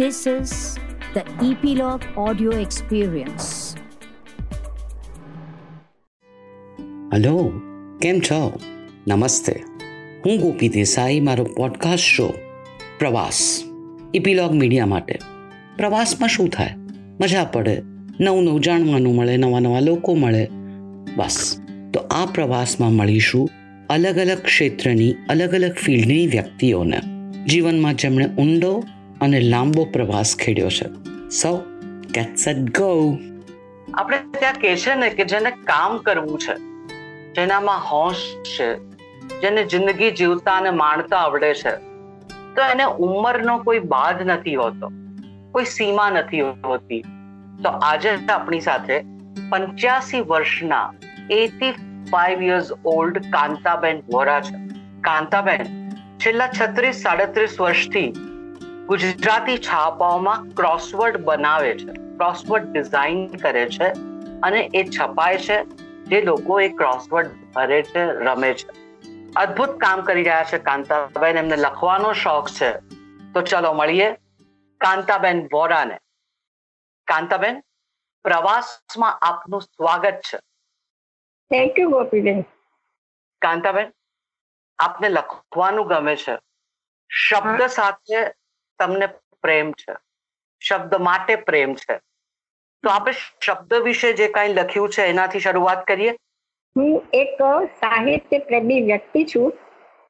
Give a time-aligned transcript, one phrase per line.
[0.00, 0.48] This is
[1.16, 3.42] the Epilogue Audio Experience.
[7.12, 7.52] Hello
[8.02, 8.60] કેમ છો?
[9.08, 9.62] નમસ્તે.
[10.26, 12.34] હું ગોપી દેસાઈ, મારો પોડકાસ્ટ શો
[12.98, 13.64] પ્રવાસ.
[14.14, 15.18] ઇપીલોગ મીડિયા માટે.
[15.76, 16.70] પ્રવાસમાં શું થાય?
[17.20, 17.82] મજા પડે,
[18.20, 20.48] નવું નવું જાણવાનું મળે, નવા નવા લોકો મળે.
[21.16, 21.60] બસ.
[21.94, 23.50] તો આ પ્રવાસમાં મળીશું
[23.90, 27.00] અલગ અલગ ક્ષેત્રની, અલગ અલગ ફિલ્ડની વ્યક્તિઓને.
[27.48, 28.84] જીવનમાં જેમણે ઊંડો
[29.20, 30.88] અને લાંબો પ્રવાસ ખેડ્યો છે.
[31.30, 31.50] સો
[32.14, 32.90] ગેટ્સ એટ ગો
[33.94, 36.54] આપણે ત્યાં કહે છે ને કે જેને કામ કરવું છે,
[37.34, 38.68] જેનામાં હોશ છે,
[39.40, 41.72] જેને જિંદગી જીવતા અને માણતા આવડે છે,
[42.54, 44.92] તો એને ઉંમરનો કોઈ બાદ નથી હોતો,
[45.52, 47.00] કોઈ સીમા નથી હોતી.
[47.62, 49.00] તો આજે આપણી સાથે
[49.50, 50.94] પંચ્યાસી વર્ષના
[51.30, 51.72] eighty
[52.10, 54.56] five years old Kantaben Vora છે.
[55.00, 58.12] કાંતાબેન, છેલ્લા છત્રીસ, સાડત્રીસ વર્ષથી
[58.86, 61.92] ગુજરાતી છાપાઓમાં ક્રોસવર્ડ બનાવે છે.
[61.92, 63.88] ક્રોસવર્ડ ડિઝાઇન કરે છે
[64.42, 65.64] અને એ છપાય છે.
[66.04, 68.86] જે લોકો એ ક્રોસવર્ડ ભરે છે રમે છે.
[69.32, 71.38] અદ્ભુત કામ કરી રહ્યા છે કાંતાબેન.
[71.38, 72.78] એમને લખવાનો શોખ છે.
[73.32, 74.12] તો ચલો મળીએ
[74.80, 75.98] કાંતાબેન વોરાને.
[77.06, 77.62] કાંતાબેન
[78.24, 80.38] પ્રવાસમાં આપનું સ્વાગત છે.
[81.50, 82.42] Thank you Gopiben.
[83.42, 83.92] કાંતાબેન
[84.78, 86.38] આપને લખવાનું ગમે છે.
[87.10, 88.45] શબ્દ સાથે
[88.78, 89.06] તમને
[89.42, 89.94] પ્રેમ છે.
[90.60, 91.96] શબ્દ માટે પ્રેમ છે.
[92.82, 96.10] તો આપણે શબ્દ વિશે જે કાંઈ લખ્યું છે એનાથી શરૂઆત કરીએ.
[96.76, 97.38] હું એક
[97.80, 99.52] સાહિત્ય પ્રેમી વ્યક્તિ છું.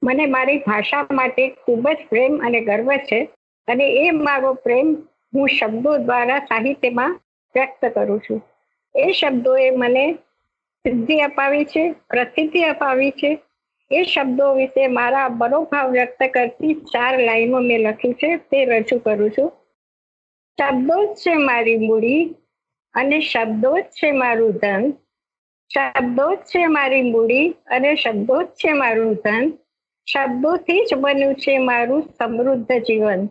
[0.02, 3.28] મને મારી ભાષા માટે ખૂબ જ પ્રેમ અને ગર્વ છે
[3.68, 7.20] અને એ મારો પ્રેમ હું શબ્દો દ્વારા સાહિત્યમાં
[7.54, 8.42] વ્યક્ત કરું છું.
[8.96, 10.12] એ શબ્દોએ મને
[10.86, 13.38] સિદ્ધિ અપાવી છે, પ્રસિદ્ધિ અપાવી છે
[13.90, 19.30] એ શબ્દો વિશે મારા મનોભાવ વ્યક્ત કરતી ચાર લાઈનો મેં લખી છે, તે રજૂ કરું
[19.30, 19.52] છું.
[20.58, 22.34] શબ્દો જ છે મારી મૂડી
[22.94, 24.92] અને શબ્દો જ છે મારું ધન.
[25.70, 29.52] શબ્દો જ છે મારી મૂડી અને શબ્દો જ છે મારું ધન.
[30.06, 33.26] શબ્દોથી જ બન્યું છે મારું સમૃદ્ધ જીવન.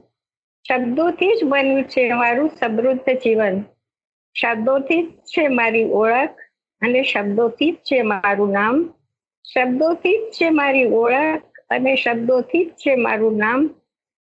[0.67, 3.63] શબ્દોથી જ બન્યું છે મારું સમૃદ્ધ જીવન.
[4.35, 6.37] શબ્દોથી જ છે મારી ઓળખ
[6.81, 8.93] અને શબ્દોથી જ છે મારું નામ.
[9.49, 13.67] શબ્દોથી જ છે મારી ઓળખ અને શબ્દોથી જ છે મારું નામ.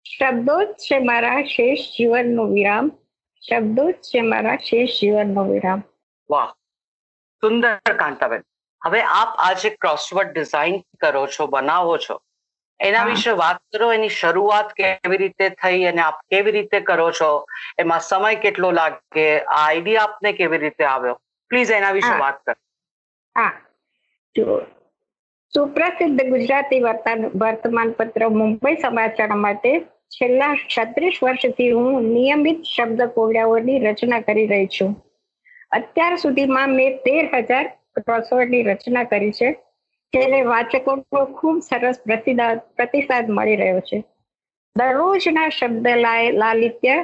[0.06, 2.92] શબ્દો જ છે મારા શેષ જીવનનો વિરામ.
[3.44, 5.84] શબ્દો જ છે મારા શેષ જીવનનો વિરામ.
[6.30, 6.50] વાહ
[7.44, 8.44] સુંદર કાંતાબેન.
[8.82, 12.20] હવે આપ આજે ક્રોસવર્ડ ડિઝાઇન કરો છો બનાવો છો
[12.80, 17.30] એના વિશે વાત કરો એની શરૂઆત કેવી રીતે થઈ અને આપ કેવી રીતે કરો છો
[17.78, 21.18] એમાં સમય કેટલો લાગે આ આઈડિયા આપને કેવી રીતે આવ્યો?
[21.52, 22.56] પ્લીઝ એના વિશે વાત કરો.
[23.36, 23.52] હા.
[24.36, 24.66] જો
[25.56, 26.80] સુપ્રસિદ્ધ ગુજરાતી
[27.42, 29.74] વર્તમાન પત્ર મુંબઈ સમાચાર માટે
[30.16, 34.96] છેલ્લા છત્રીસ વર્ષથી હું નિયમિત શબ્દ કોવડાઓની રચના કરી રહી છું.
[35.72, 37.68] અત્યાર સુધીમાં મેં તેર હજાર
[38.00, 39.50] ક્રોસવર્ડની રચના કરી છે,
[40.14, 42.02] જેને વાચકોનો ખૂબ સરસ
[42.78, 44.02] પ્રતિસાદ મળી રહ્યો છે.
[44.76, 45.88] દરરોજના શબ્દ
[46.42, 46.98] લાલિત્ય,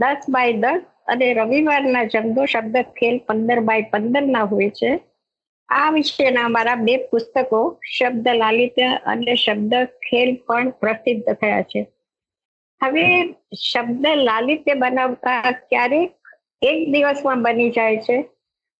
[0.00, 4.92] દસ બાય દસ અને રવિવારના જમદો શબ્દ ખેલ પંદર બાય પંદર ના હોય છે.
[5.68, 7.60] આ વિશેના મારા બે પુસ્તકો,
[7.96, 11.82] શબ્દ લાલિત્ય અને શબ્દ ખેલ પણ પ્રસિદ્ધ થયા છે.
[12.80, 13.06] હવે
[13.62, 16.12] શબ્દ લાલિત્ય બનાવતા ક્યારેક
[16.62, 18.18] એક દિવસમાં બની જાય છે,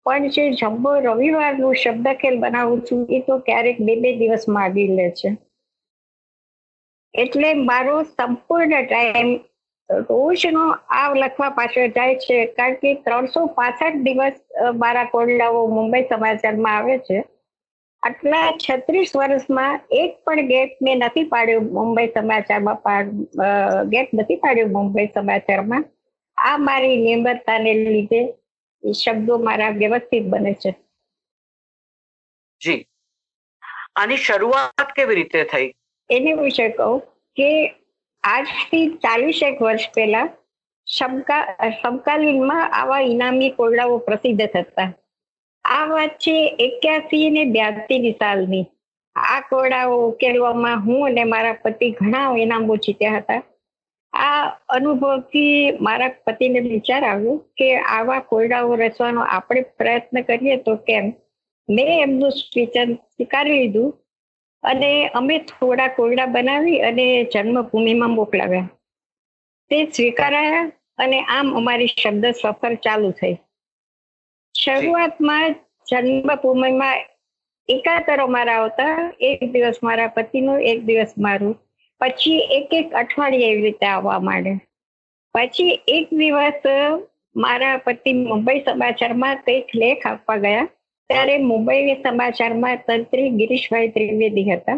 [0.06, 4.87] પણ જે જમ્બો રવિવારનું શબ્દ ખેલ બનાવું છું, એ તો ક્યારેક બે બે દિવસમાં આવી
[4.87, 5.37] લે છે.
[7.15, 9.31] એટલે મારો સંપૂર્ણ ટાઈમ
[9.91, 10.65] રોજનો
[10.99, 14.37] આ લખવા પાછળ જાય છે કારણ કે ત્રણસો પાસઠ દિવસ
[14.83, 17.19] મારા કોરડાઓ મુંબઈ સમાચારમાં આવે છે.
[18.03, 23.12] આટલા છત્રીસ વર્ષમાં એક પણ ગેટ મેં નથી પાડ્યો મુંબઈ સમાચારમાં
[23.93, 25.84] ગેટ નથી પાડ્યો મુંબઈ સમાચારમાં.
[26.39, 28.21] આ મારી નિયમિતતાને લીધે
[28.83, 30.75] શબ્દો મારા વ્યવસ્થિત બને છે.
[32.61, 32.81] જી.
[33.97, 35.69] આની શરૂઆત કેવી રીતે થઈ?
[36.11, 37.01] એને વિશે કહું
[37.37, 37.51] કે
[38.24, 40.26] આજથી ચાલીસેક વર્ષ પહેલા
[41.78, 44.88] સમકાલીનમાં આવા ઇનામી કોરડાઓ પ્રસિદ્ધ થતા.
[45.65, 48.65] આ વાત છે એક્યાસી ને બ્યાસી ની સાલની.
[49.16, 53.42] આ કોરડાઓ ઉકેલવામાં હું અને મારા પતિ ઘણા ઇનામો જીત્યા હતા.
[54.12, 61.06] આ અનુભવથી મારા પતિને વિચાર આવ્યો કે આવા કોયડાઓ રચવાનો આપણે પ્રયત્ન કરીએ તો કેમ?
[61.68, 63.91] મેં એમનું સૂચન સ્વીકારી લીધું
[64.65, 64.91] અને
[65.21, 68.69] અમે થોડા કોયડા બનાવી અને જન્મભૂમિમાં મોકલાવ્યા.
[69.71, 73.37] તે સ્વીકારાયા અને આમ અમારી શબ્દ સફર ચાલુ થઈ.
[74.55, 75.57] શરૂઆતમાં
[75.91, 76.99] જન્મભૂમિમાં
[77.69, 81.55] એકાતર અમારા આવતા, એક દિવસ મારા પતિનું, એક દિવસ મારું.
[82.01, 84.55] પછી એક એક અઠવાડિયે એવી રીતે આવવા માંડે.
[85.34, 86.66] પછી એક દિવસ
[87.37, 90.66] મારા પતિ મુંબઈ સમાચારમાં કંઈક લેખ આપવા ગયા.
[91.09, 94.77] ત્યારે મુંબઈ સમાચારમાં તંત્રી ગિરીશભાઈ ત્રિવેદી હતા.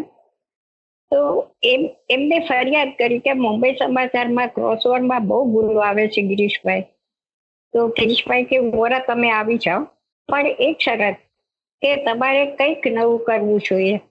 [1.11, 6.81] તો એમ, એમને ફરિયાદ કરી કે મુંબઈ સમાચારમાં ક્રોસવર્ડમાં બહુ ભૂલો આવે છે ગિરીશભાઈ.
[7.73, 9.87] તો ગિરીશભાઈ કે વોરા તમે આવી જાઓ.
[10.29, 11.15] પણ એક શરત
[11.81, 14.01] કે તમારે કંઈક નવું કરવું જોઈએ.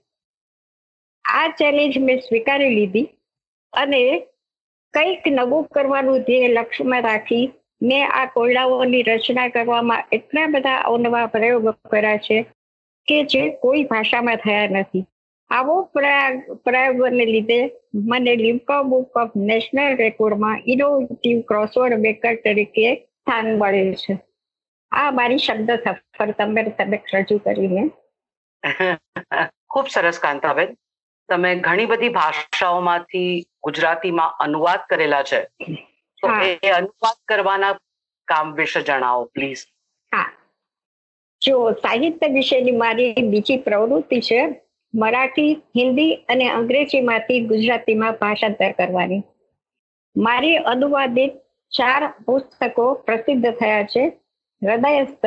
[1.25, 3.09] આ ચેલેન્જ મેં સ્વીકારી લીધી
[3.73, 4.19] અને
[4.95, 7.53] કંઈક નવું કરવાનું ધ્યેય લક્ષ્યમાં રાખી
[7.83, 12.43] મેં આ કોયડાઓની રચના કરવામાં એટલા બધા અવનવા પ્રયોગો કર્યા છે
[13.07, 15.07] કે જે કોઈ ભાષામાં થયા નથી.
[15.51, 23.59] આવો પ્રયોગ, પ્રયોગોને લીધે મને લિમ્કા બુક ઓફ નેશનલ રેકોર્ડમાં ઇનોવેટિવ ક્રોસવર્ડ મેકર તરીકે સ્થાન
[23.59, 24.19] મળે છે.
[24.91, 27.91] આ મારી શબ્દ સફર તમે તમે રજૂ કરીને.
[29.71, 30.77] ખૂબ સરસ, કાંતાબેન.
[31.29, 35.47] તમે ઘણી બધી ભાષાઓમાંથી ગુજરાતીમાં અનુવાદ કરેલા છે.
[36.23, 37.75] તો એ અનુવાદ કરવાના
[38.29, 39.65] કામ વિશે જણાવો પ્લીઝ
[40.13, 40.29] હા.
[41.43, 44.41] જો સાહિત્ય વિશેની મારી બીજી પ્રવૃત્તિ છે
[44.95, 49.23] મરાઠી હિન્દી અને અંગ્રેજીમાંથી ગુજરાતીમાં ભાષાંતર કરવાની.
[50.17, 51.35] મારી અનુવાદિત
[51.73, 54.05] ચાર પુસ્તકો પ્રસિદ્ધ થયા છે.
[54.63, 55.27] હૃદયસ્થ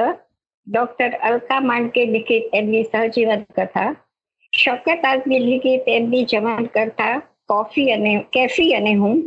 [0.68, 3.90] ડોક્ટર અલકા માંડકે લિખિત એમની સહજીવન કથા
[4.54, 7.16] શોકત આઝમી લિખિત એમની જવાન કથા
[7.46, 9.22] કોફી અને કેફી અને હું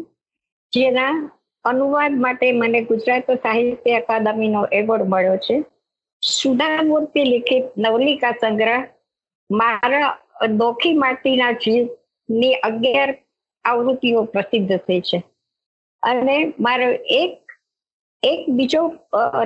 [0.73, 1.15] જેના
[1.65, 5.65] અનુવાદ માટે મને ગુજરાત સાહિત્ય અકાદમીનો એવોર્ડ મળ્યો છે.
[6.23, 8.85] સુધામૂર્તિ લિખિત નવલિકા સંગ્રહ
[9.51, 13.19] મારા દોખી માટીના જીવની અગિયાર
[13.65, 15.23] આવૃત્તિઓ પ્રસિદ્ધ થઈ છે.
[16.03, 17.39] અને મારો એક
[18.23, 18.83] એક બીજો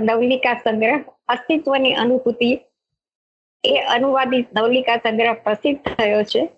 [0.00, 2.50] નવલિકા સંગ્રહ અસ્તિત્વની અનુભૂતિ
[3.64, 6.48] એ અનુવાદિત નવલિકા સંગ્રહ પ્રસિદ્ધ થયો છે.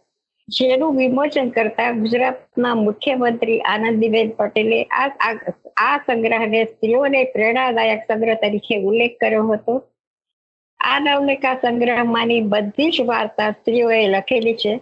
[0.49, 4.83] જેનું વિમોચન કરતા ગુજરાતના મુખ્યમંત્રી આનંદીબેન પટેલે
[5.77, 9.75] આ સંગ્રહને સ્ત્રીઓને પ્રેરણાદાયક સંગ્રહ તરીકે ઉલ્લેખ કર્યો હતો.
[10.81, 14.81] આ નવલિકા સંગ્રહમાંની બધી જ વાર્તા સ્ત્રીઓએ લખેલી છે.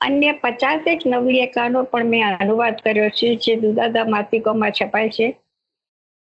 [0.00, 5.36] અન્ય પચાસેક નવલિકાનો પણ મેં અનુવાદ કર્યો છે, જે દુદાદા માસિકોમાં છપાય છે.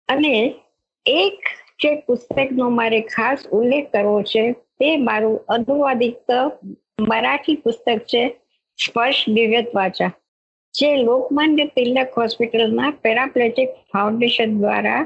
[0.08, 0.54] અને
[1.06, 1.38] એક
[1.82, 6.30] જે પુસ્તકનો મારે ખાસ ઉલ્લેખ કરવો છે, તે મારું અનુવાદિત
[7.00, 8.24] મરાઠી પુસ્તક છે.
[8.79, 10.12] સ્પર્શ દિવ્યત વાચા.
[10.75, 15.03] જે લોકમાન્ય તિલક હોસ્પિટલના પેરાપ્લેટિક ફાઉન્ડેશન દ્વારા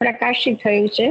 [0.00, 1.06] પ્રકાશિત થયું છે.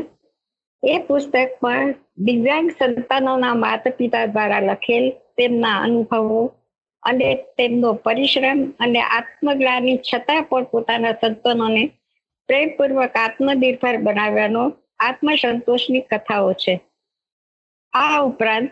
[0.84, 5.06] એ પુસ્તકમાં દિવ્યાંગ સંતાનોના માતા પિતા દ્વારા લખેલ,
[5.38, 6.54] તેમના અનુભવો
[7.04, 11.84] અને તેમનો પરિશ્રમ અને આત્મગ્લાની છતાં પણ પોતાના સંતાનોને
[12.50, 14.64] પ્રેમપૂર્વક આત્મનિર્ભર બનાવ્યાનો
[15.00, 16.80] આત્મસંતોષની કથાઓ છે.
[17.94, 18.72] આ ઉપરાંત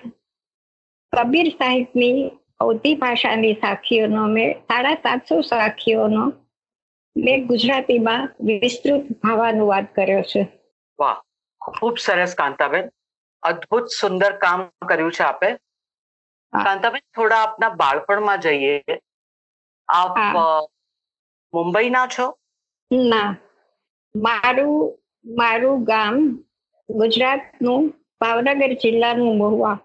[1.14, 6.26] કબીર સાહિબની અવધી ભાષાની સાખીઓનો મેં સાડા સાતસો સાખીઓનો
[7.16, 10.48] મેં ગુજરાતીમાં વિસ્તૃત ભાવાનુવાદ કર્યો છે.
[11.00, 11.18] વાહ
[11.62, 12.90] ખૂબ સરસ કાંતાબેન.
[13.44, 15.50] અદ્ભુત સુંદર કામ કર્યું છે આપે.
[16.54, 18.84] કાંતાબેન થોડા આપના બાળપણમાં જઈએ.
[19.88, 20.18] આપ
[21.54, 22.38] મુંબઈના છો?
[22.92, 23.36] ના.
[24.16, 26.16] મારું મારું ગામ
[26.90, 27.90] ગુજરાતનું
[28.22, 29.80] ભાવનગર જિલ્લાનું મહુવા.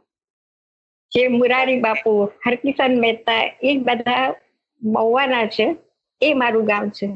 [1.12, 2.11] જે મુરારી બાપુ
[2.47, 4.35] હરકિશન મહેતા એ બધા
[4.83, 5.77] મહુવાના છે.
[6.21, 7.07] એ મારું ગામ છે.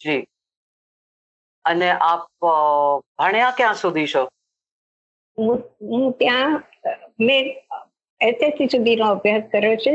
[0.00, 0.26] જી.
[1.64, 2.26] અને આપ
[3.18, 4.22] ભણ્યા ક્યાં સુધી છો?
[5.38, 6.62] હું ત્યાં
[7.20, 7.44] મેં
[8.20, 9.94] એસએસસી સુધીનો અભ્યાસ કર્યો છે.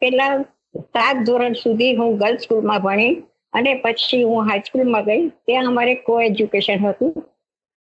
[0.00, 0.38] પેલા
[0.76, 3.14] સાત ધોરણ સુધી હું ગર્લ્સ સ્કૂલમાં ભણી
[3.52, 5.28] અને પછી હું હાઈસ્કૂલમાં ગઈ.
[5.28, 7.14] ત્યાં અમારે કો એજ્યુકેશન હતું.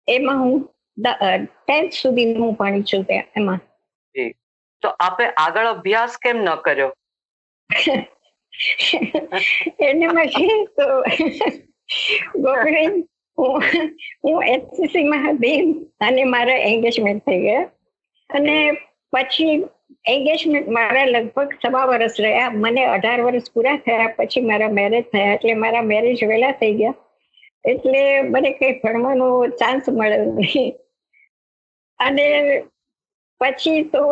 [0.08, 0.70] એમાં હું
[1.66, 3.60] ટેન્થ સુધી હું ભણી છું ત્યાં એમાં.
[4.84, 6.94] તો આપે આગળ અભ્યાસ કેમ ન કર્યો?
[9.80, 11.04] એને પછી તો
[12.40, 13.04] ગોગડી
[14.24, 17.70] હું એસએસસી માં હતી અને મારા એન્ગેજમેન્ટ થઈ ગયા.
[18.30, 18.78] અને
[19.14, 19.64] પછી
[20.08, 22.52] એન્ગેજમેન્ટ મારા લગભગ સવા વર્ષ રહ્યા.
[22.54, 25.34] મને અઢાર વર્ષ પૂરા થયા પછી મારા મેરેજ થયા.
[25.34, 26.94] એટલે મારા મેરેજ વહેલા થઈ ગયા.
[27.66, 30.74] એટલે મને કઈ ભણવાનો ચાન્સ મળ્યો નહીં.
[32.00, 32.64] અને
[33.42, 34.04] પછી તો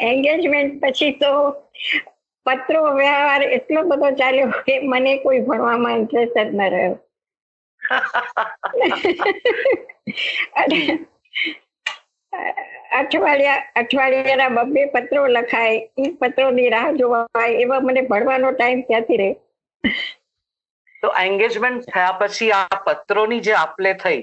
[0.00, 1.32] એન્ગેજમેન્ટ પછી તો
[2.46, 6.96] પત્રો, વ્યવહાર એટલો બધો ચાલ્યો કે મને કોઈ ભણવામાં ઇન્ટરેસ્ટ જ ન રહ્યો.
[13.00, 19.30] અઠવાડિયા, અઠવાડિયાના બબ્બે પત્રો લખાય એ પત્રોની રાહ જોવાય, એવા મને ભણવાનો ટાઈમ ક્યાંથી રહે?
[21.02, 24.20] તો એન્ગેજમેન્ટ થયા પછી આ પત્રોની જે આપલે થઈ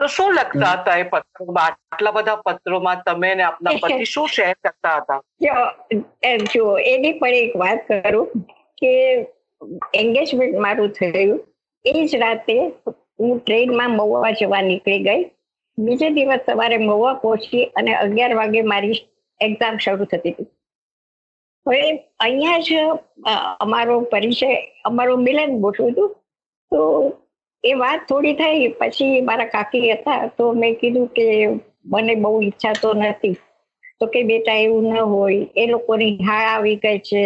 [0.00, 1.74] તો શું લખતા હતા એ પત્રોમાં?
[1.92, 5.20] આટલા બધા પત્રોમાં તમે ને આપના પતિ શું શેર કરતા હતા?
[6.54, 8.46] જો એની પણ એક વાત કરું
[8.78, 8.92] કે
[9.94, 11.40] એન્ગેજમેન્ટ મારું થયું.
[11.84, 12.56] એ જ રાતે
[13.18, 15.22] હું ટ્રેનમાં મહુવા જવા નીકળી ગઈ.
[15.78, 18.98] બીજે દિવસ સવારે મહુવા પહોંચી અને અગિયાર વાગે મારી
[19.40, 20.50] એક્ઝામ શરૂ થતી હતી.
[21.66, 21.82] હવે
[22.20, 22.70] અહીંયા જ
[23.60, 24.52] અમારો પરિચય
[24.84, 26.16] અમારું મિલન ગોઠવ્યું હતું.
[26.72, 26.80] તો
[27.64, 31.26] એ વાત થોડી થઈ, પછી મારા કાકી હતા તો મેં કીધું કે
[31.84, 33.36] મને બહુ ઈચ્છા તો નથી.
[34.00, 37.24] તો કે બેટા એવું ન હોય, એ લોકોની હા આવી ગઈ છે.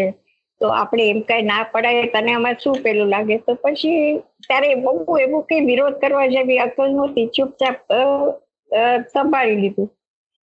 [0.60, 3.36] તો આપણે એમ કઈ ના પડાય, તને આમાં શું પેલું લાગે?
[3.38, 7.76] તો પછી ત્યારે બહુ એવું કઈ વિરોધ કરવા જેવી અકલ નહોતી, ચૂપચાપ
[9.12, 9.90] સંભાળી લીધું.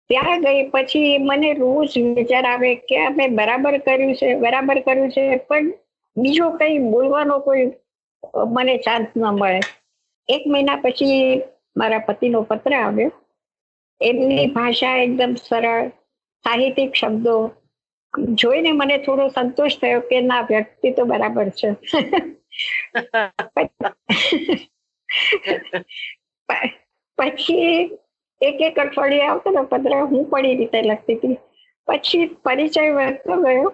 [0.09, 5.23] ત્યાં ગઈ પછી મને રોજ વિચાર આવે કે અમે બરાબર કર્યું છે, બરાબર કર્યું છે,
[5.47, 5.73] પણ
[6.17, 7.65] બીજો કઈ બોલવાનો કોઈ
[8.47, 9.59] મને શાંત ન મળે.
[10.29, 11.41] એક મહિના પછી
[11.77, 13.11] મારા પતિનો પત્ર આવ્યો.
[14.01, 15.89] એમની ભાષા એકદમ સરળ
[16.45, 17.51] સાહિત્યિક શબ્દો.
[18.33, 21.69] જોઈને મને થોડો સંતોષ થયો કે ના વ્યક્તિ તો બરાબર છે.
[27.17, 27.97] પછી
[28.41, 31.37] એક એક અઠવાડિયે આવતો ને પત્ર હું પણ એ રીતે લખતી હતી.
[31.87, 33.69] પછી પરિચય વધતો ગયો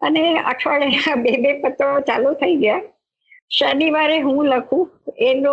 [0.00, 2.82] અને અઠવાડિયા બે બે પત્રો ચાલુ થઈ ગયા.
[3.50, 4.84] શનિવારે હું લખું?
[5.20, 5.52] એનો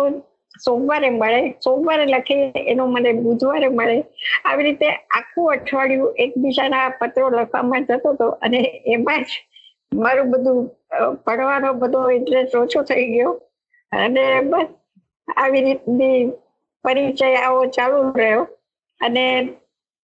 [0.60, 1.40] સોમવારે મળે.
[1.64, 2.36] સોમવારે લખે
[2.66, 3.96] એનો મને બુધવારે મળે.
[4.44, 4.88] આવી રીતે
[5.18, 9.30] આખું અઠવાડિયું એકબીજાના પત્રો લખવામાં જતો હતો અને એમાં જ
[9.92, 10.58] મારું બધું
[11.24, 13.32] ભણવાનો બધો ઇન્ટરેસ્ટ ઓછો થઈ ગયો.
[13.92, 14.68] અને બસ
[15.36, 16.18] આવી રીતની
[16.84, 18.42] પરિચય આવો ચાલુ રહ્યો.
[19.00, 19.24] અને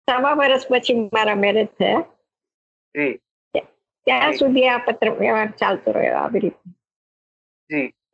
[0.09, 2.03] સવા વર્ષ પછી મારા મેરેજ થયા.
[4.07, 6.63] ત્યાં સુધી આ પત્ર વ્યવહાર ચાલતો રહ્યો આવી રીતે.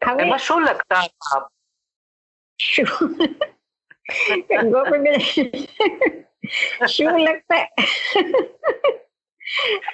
[0.03, 1.45] હવે શું લખતા આપ?
[2.61, 2.87] શું
[6.89, 7.67] શું લખતા?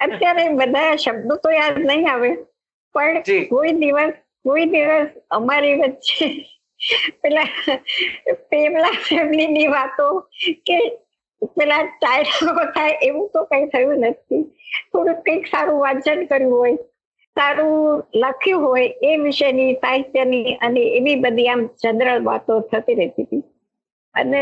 [0.01, 2.31] અત્યારે બધા શબ્દો તો યાદ નહીં આવે
[2.95, 3.17] પણ
[3.49, 6.29] કોઈ દિવસ કોઈ દિવસ અમારી વચ્ચે
[7.23, 7.49] પેલા
[8.51, 10.07] પેલા ફેમિલી ની વાતો
[10.67, 10.79] કે
[11.57, 14.43] પેલા ટાયરો થાય એવું તો કઈ થયું નથી.
[14.91, 16.77] થોડુંક કંઈક સારું વાંચન કર્યું હોય.
[17.37, 17.75] સારું
[18.17, 23.45] લખ્યું હોય એ વિશેની સાહિત્યની અને એવી બધી આમ જનરલ વાતો થતી રહેતી હતી.
[24.15, 24.41] અને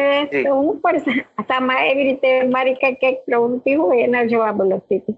[0.51, 1.01] હું પણ
[1.49, 5.17] સામા એવી રીતે મારી કઈ કંઈક પ્રવૃત્તિ હોય એના જવાબો લખતી હતી.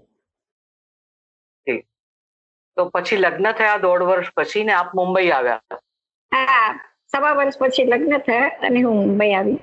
[2.77, 5.77] તો પછી લગ્ન થયા દોઢ વર્ષ પછી ને આપ મુંબઈ આવ્યા?
[6.31, 6.67] હા
[7.13, 9.59] સવા વર્ષ પછી લગ્ન થયા અને હું મુંબઈ આવી.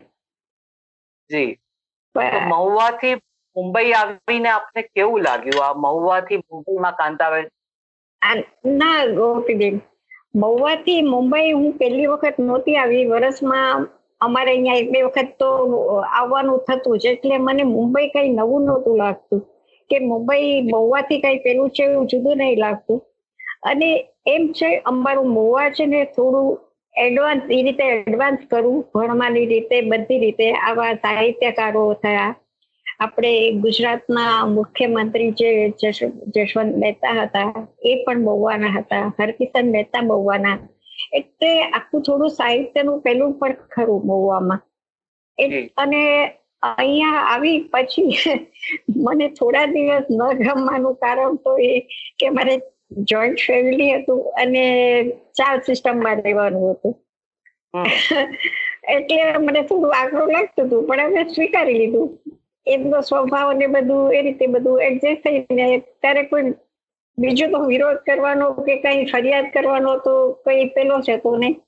[1.31, 1.51] જી.
[2.49, 3.15] મહુવાથી
[3.57, 5.65] મુંબઈ આવીને આપને કેવું લાગ્યું?
[5.65, 7.47] આ મહુવા થી મુંબઈમાં કાંતાબેન
[8.67, 9.81] ના, ગોપીબેન.
[10.37, 13.05] મહુવાથી મુંબઈ હું પહેલી વખત નહોતી આવી.
[13.05, 13.89] વર્ષમાં
[14.21, 15.49] અમારે અહીંયા એક બે વખત તો
[15.99, 17.07] આવવાનું થતું જ.
[17.07, 19.41] એટલે મને મુંબઈ કઈ નવું નહોતું લાગતું.
[19.91, 23.03] કે મુંબઈ મહુવાથી કઈ પેલું છે એવું જુદું નહીં લાગતું.
[23.63, 26.61] અને એમ છે, અમારું મહુવા છે ને થોડું
[26.97, 32.35] એડવાન્સ એ રીતે એડવાન્સ કરવું ભણવાની રીતે, બધી રીતે આવા સાહિત્યકારો થયા.
[33.05, 40.57] આપણે ગુજરાતના મુખ્યમંત્રી જે જશવંત મહેતા હતા એ પણ બહુવાના હતા હરકિશન મહેતા બહુવાના.
[41.13, 44.63] એટલે આખું થોડું સાહિત્યનું પેલું પણ ખરું બહુવામાં.
[45.77, 46.03] અને
[46.63, 48.13] અહીંયા આવી પછી
[49.05, 51.73] મને થોડા દિવસ ન ગમવાનું કારણ તો એ
[52.19, 52.55] કે મારે
[53.11, 54.65] જોઈન્ટ ફેમિલી હતું અને
[55.33, 56.95] ચાર સિસ્ટમમાં રહેવાનું હતું.
[58.95, 62.09] એટલે મને થોડું આગ્રહ લાગતું હતું પણ અમે સ્વીકારી લીધું.
[62.67, 66.55] એમનો સ્વભાવ ને બધું એ રીતે બધું એડજસ્ટ થઈને ત્યારે કોઈ
[67.19, 70.15] બીજો તો વિરોધ કરવાનો કે કઈ ફરિયાદ કરવાનો તો
[70.47, 71.61] કઈ પેલો છે તો નહીં.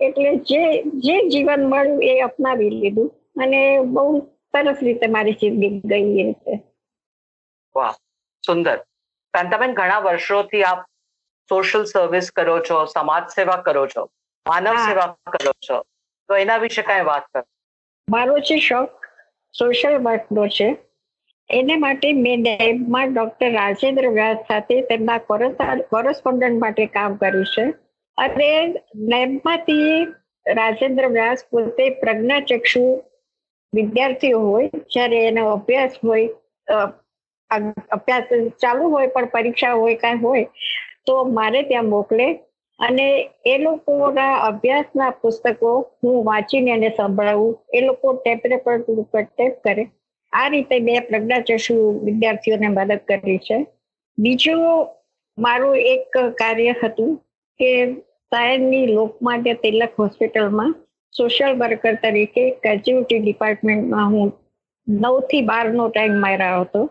[0.00, 0.62] એટલે જે
[1.06, 3.10] જે જીવન મળ્યું એ અપનાવી લીધું.
[3.42, 3.62] અને
[3.94, 4.04] બહુ
[4.52, 6.60] સરસ રીતે મારી જિંદગી ગઈ એ રીતે.
[7.74, 7.94] વાહ
[8.44, 8.78] સુંદર.
[9.34, 10.86] કાંતાબેન ઘણા વર્ષોથી આપ
[11.50, 14.08] સોશિયલ સર્વિસ કરો છો સમાજ સેવા કરો છો
[14.46, 15.82] માનવ સેવા કરો છો.
[16.28, 17.44] તો એના વિશે કઈ વાત કરો.
[18.08, 19.07] મારો છે શોખ.
[19.54, 20.68] સોશિયલ વર્કનો છે.
[21.50, 25.18] એને માટે મેં નેબમાં ડૉક્ટર રાજેન્દ્ર વ્યાસ સાથે તેમના
[25.90, 27.64] કોરસ્પોન્ડન્ટ માટે કામ કર્યું છે.
[28.18, 28.50] અને
[29.12, 29.92] નેબમાંથી
[30.46, 32.84] રાજેન્દ્ર વ્યાસ પોતે પ્રજ્ઞાચક્ષુ
[33.72, 36.28] વિદ્યાર્થીઓ હોય, જ્યારે એનો અભ્યાસ હોય
[37.90, 38.24] અભ્યાસ
[38.62, 40.44] ચાલુ હોય, પણ પરીક્ષા હોય, કાંઈ હોય,
[41.06, 42.26] તો મારે ત્યાં મોકલે
[42.78, 49.62] અને એ લોકોના અભ્યાસના પુસ્તકો હું વાંચીને એને સંભળાવું, એ લોકો ટેપ રેકોર્ડ ઉપર ટેપ
[49.64, 49.88] કરે.
[50.32, 53.66] આ રીતે મેં પ્રજ્ઞાચક્ષુ વિદ્યાર્થીઓને મદદ કરી છે.
[54.18, 54.86] બીજું
[55.38, 57.16] મારું એક કાર્ય હતું
[57.60, 57.92] કે
[58.32, 60.74] સાયનની લોકમાન્ય તિલક હોસ્પિટલમાં
[61.12, 64.32] સોશિયલ વર્કર તરીકે કેજ્યુટી ડિપાર્ટમેન્ટમાં હું
[64.88, 66.90] નવથી બારનો ટાઈમ માર્યો હતો.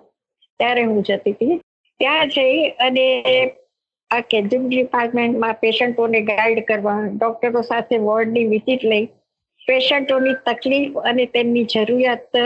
[0.60, 1.62] ત્યારે હું જતી હતી.
[2.00, 3.06] ત્યાં જઈ અને
[4.12, 9.06] આ કેજ્યુઅલ ડિપાર્ટમેન્ટમાં પેશન્ટોને ગાઈડ કરવા, ડોક્ટરો સાથે વોર્ડની વિઝિટ લઈ,
[9.68, 12.40] પેશન્ટોની તકલીફ અને તેમની જરૂરિયાત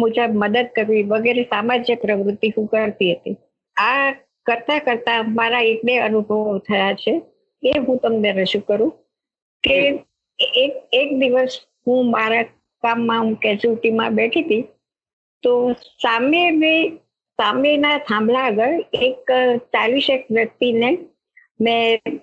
[0.00, 3.36] મુજબ મદદ કરવી વગેરે સામાજિક પ્રવૃત્તિ હું કરતી હતી.
[3.76, 4.06] આ
[4.46, 7.14] કરતા કરતા મારા એક બે અનુભવો થયા છે.
[7.62, 8.92] એ હું તમને રજૂ કરું
[9.64, 9.78] કે
[10.58, 11.54] એક એક દિવસ
[11.86, 12.46] હું મારા
[12.84, 14.64] કામમાં, હું કેજ્યુલિટીમાં બેઠી હતી,
[15.44, 15.52] તો
[16.02, 16.42] સામે
[17.38, 18.76] સામેના થાંભલા આગળ
[19.08, 19.32] એક
[19.74, 20.88] ચાલીસેક વ્યક્તિને
[21.60, 22.20] મેં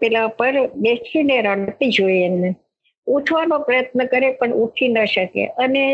[0.00, 2.50] પેલા પર બેસીને રડતી જોઈ એને
[3.06, 5.44] ઉઠવાનો પ્રયત્ન કરે પણ ઉઠી ન શકે.
[5.64, 5.84] અને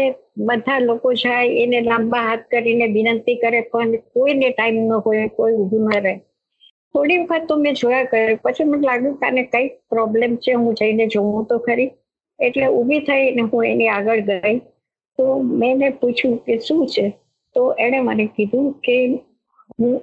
[0.48, 5.54] બધા લોકો જાય, એને લાંબા હાથ કરીને વિનંતી કરે, પણ કોઈને ટાઈમ ન હોય, કોઈ
[5.54, 6.14] ઊભું ન રહે.
[6.94, 8.40] થોડી વખત તો મેં જોયા કર્યું.
[8.44, 11.90] પછી મને લાગ્યું કે આને કઈ પ્રોબ્લેમ છે, હું જઈને જોઉં તો ખરી.
[12.38, 14.56] એટલે ઊભી થઈને હું એની આગળ ગઈ.
[15.18, 15.24] તો
[15.60, 17.06] મેં પૂછ્યું કે શું છે?
[17.54, 18.96] તો એણે મને કીધું કે
[19.80, 19.94] હું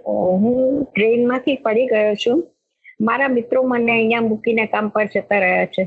[0.44, 2.44] હું ટ્રેનમાંથી પડી ગયો છું.
[3.08, 5.84] મારા મિત્રો મને અહીંયા મૂકીને કામ પર જતા રહ્યા છે.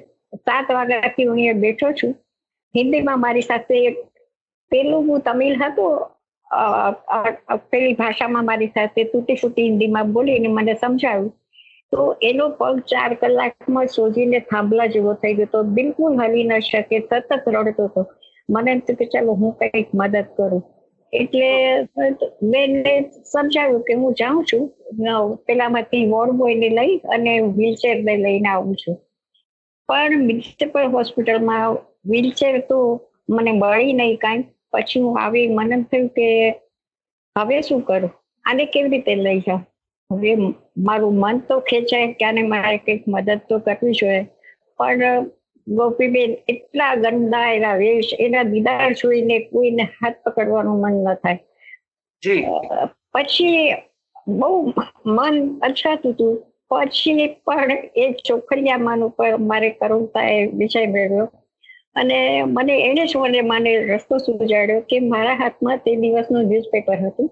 [0.47, 2.13] સાત વાગ્યાથી હું અહીંયા બેઠો છું.
[2.75, 3.79] હિન્દીમાં મારી સાથે
[4.73, 5.95] પેલું હું તમિલ હતું
[7.71, 11.33] પેલી ભાષામાં મારી સાથે તૂટી ફૂટી હિન્દીમાં બોલીને મને સમજાવ્યું.
[11.93, 16.97] તો એનો પગ ચાર કલાકમાં સોજીને થાંભલા જેવો થઈ ગયો તો બિલકુલ હલી ન શકે,
[17.01, 18.03] સતત રડતો હતો.
[18.49, 20.65] મને એમ કે ચાલો હું કંઈક મદદ કરું.
[21.15, 21.49] એટલે
[22.53, 24.65] મેં સમજાવ્યું કે હું જાઉં છું.
[25.47, 26.41] પેલામાંથી વોર્ડ
[26.79, 28.97] લઈ અને વ્હીલચેર ને લઈને આવું છું.
[29.89, 32.79] પણ મ્યુનિસિપલ હોસ્પિટલમાં વ્હીલચેર તો
[33.31, 34.45] મને મળી નહીં કાંઈ.
[34.73, 36.29] પછી હું આવી મને થયું કે
[37.37, 38.11] હવે શું કરું?
[38.45, 39.63] આને કેવી રીતે લઈ જાઉં?
[40.11, 40.37] હવે
[40.79, 44.23] મારું મન તો ખેંચાય કે આને મારે કંઈક મદદ તો કરવી જોઈએ.
[44.79, 45.31] પણ
[45.67, 51.39] ગોપીબેન એટલા ગંદા એના વેશ એના દીદાર જોઈને કોઈને હાથ પકડવાનું મન ન થાય.
[53.15, 53.75] પછી
[54.41, 54.51] બહુ
[55.07, 56.35] મન અછાતું હતું.
[56.71, 61.29] પછી પણ એ ચોખડિયામાં ઉપર મારે કરુણતા એ વિષય મેળવ્યો.
[61.97, 67.31] અને મને એને જ મને મને રસ્તો સુજાડ્યો કે મારા હાથમાં તે દિવસનું ન્યૂઝપેપર હતું.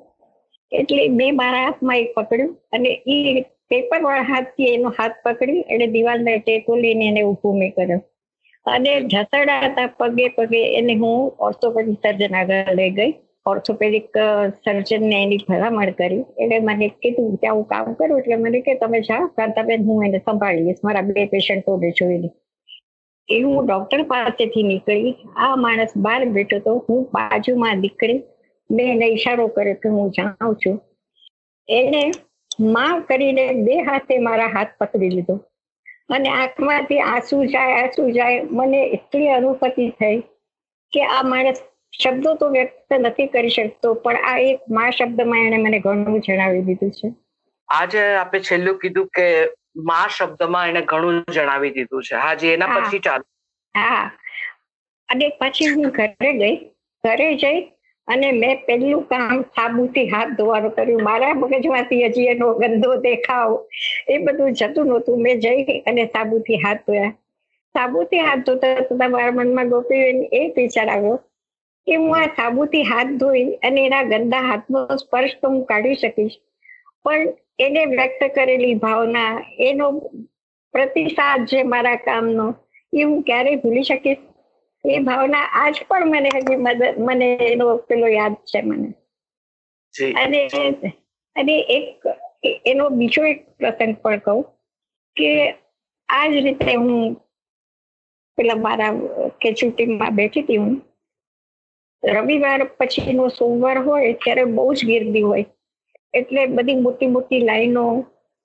[0.72, 5.86] એટલે મેં મારા હાથમાં એક પકડ્યું અને એ પેપર વાળા હાથથી એનો હાથ પકડી એને
[5.86, 8.00] દિવાલને ટેકો લઈને એને ઊભું મેં કર્યો.
[8.66, 13.12] અને ઢસડાતા પગે પગે એને હું ઓર્થોપેડિક સર્જન આગળ લઈ ગઈ.
[13.46, 14.18] ઓર્થોપેડિક
[14.64, 16.20] સર્જનને એની ભલામણ કરી.
[16.42, 20.18] એટલે મને કીધું ત્યાં હું કામ કરું એટલે મને કે તમે જાઓ કાંતાબેન હું એને
[20.18, 20.80] સંભાળીશ.
[20.84, 22.30] મારા બે પેશન્ટોને જોઈને
[23.28, 25.14] એ હું ડોક્ટર પાસેથી નીકળી.
[25.36, 28.18] આ માણસ બહાર બેઠો તો હું બાજુમાં દીકરી
[28.70, 30.76] મેં એને ઈશારો કર્યો કે હું જાઉં છું.
[31.68, 32.02] એને
[32.60, 35.36] માં કરીને બે હાથે મારા હાથ પકડી લીધો.
[36.08, 40.18] અને આંખમાંથી આંસુ જાય આંસુ જાય મને એટલી અનુભૂતિ થઈ
[40.92, 41.62] કે આ માણસ
[42.02, 46.62] શબ્દો તો વ્યક્ત નથી કરી શકતો પણ આ એક મા શબ્દમાં એને મને ઘણું જણાવી
[46.62, 47.12] દીધું છે.
[47.68, 49.26] આજે આપણે છેલ્લું કીધું કે
[49.84, 52.14] મા શબ્દમાં એને ઘણું જણાવી દીધું છે.
[52.16, 53.24] આજે એના પછી ચાલુ.
[53.74, 54.10] હા.
[55.08, 56.56] અને પછી હું ઘરે ગઈ
[57.04, 57.60] ઘરે જઈ
[58.08, 61.02] અને મેં પહેલું કામ સાબુથી હાથ ધોવાનું કર્યું.
[61.02, 63.58] મારા મગજમાંથી હજી એનો ગંદો દેખાવ.
[64.08, 65.22] એ બધું જતું નહોતું.
[65.22, 67.12] મેં જઈ અને સાબુથી હાથ ધોયા.
[67.74, 70.00] સાબુથી હાથ ધોતા થતા મારા મનમાં ગોપી
[70.32, 71.20] એ વિચાર આવ્યો
[71.86, 76.36] કે હું આ સાબુથી હાથ ધોઈ અને એના ગંદા હાથનો સ્પર્શ તો હું કાઢી શકીશ.
[77.04, 79.86] પણ એને વ્યક્ત કરેલી ભાવના, એનો
[80.72, 82.54] પ્રતિસાદ જે મારા કામનો,
[82.94, 84.16] એ હું ક્યારેય ભૂલી શકીશ.
[84.84, 88.88] એ ભાવના આજ પણ મને હજી મદદ મને એનો પેલો યાદ છે મને.
[90.16, 90.40] અને
[91.36, 91.88] અને એક
[92.64, 94.40] એનો બીજો એક પ્રસંગ પણ કહું
[95.16, 95.30] કે
[96.08, 96.92] આ જ રીતે હું
[98.38, 98.92] પેલા મારા
[99.40, 100.74] કેચ્યુટીમાં બેઠી હતી હું.
[102.02, 105.46] રવિવાર પછીનો સોમવાર હોય ત્યારે બહુ જ ગીરદી હોય.
[106.14, 107.84] એટલે બધી મોટી મોટી લાઈનો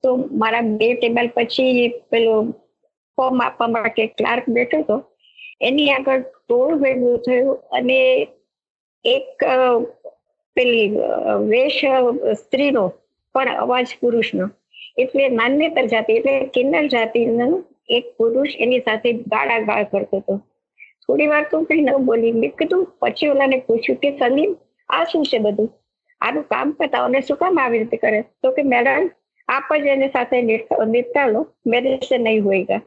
[0.04, 0.10] તો
[0.42, 2.34] મારા બે ટેબલ પછી પેલો
[3.18, 4.98] ફોર્મ આપવા માટે ક્લાર્ક બેઠો હતો.
[5.62, 8.00] એની આગળ ટોળ ભેગું થયું અને
[9.06, 9.46] એક
[10.56, 10.88] પેલી
[11.52, 11.82] વેશ
[12.42, 12.86] સ્ત્રીનો
[13.36, 14.46] પણ અવાજ પુરુષનો.
[15.02, 17.48] એટલે માન્યતર જાતિ, એટલે કિન્નર જાતિનો
[17.98, 20.36] એક પુરુષ એની સાથે ગાળા ગાળ કરતો હતો.
[21.04, 24.52] થોડી વાર તો કઈ ન બોલી મેં કીધું, પછી ઓલાને પૂછ્યું કે સલીમ,
[24.90, 25.70] આ શું છે બધું?
[26.22, 28.20] આનું કામ કરતા અને શું કામ આવી રીતે કરે?
[28.42, 29.08] તો કે, મેડમ,
[29.50, 30.38] આપ જ એની સાથે
[30.94, 31.42] નિપટાલો.
[31.72, 32.82] મેરે સે નહીં હોયગા